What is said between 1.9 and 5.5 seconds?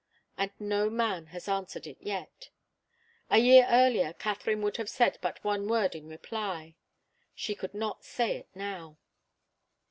yet. A year earlier Katharine would have said but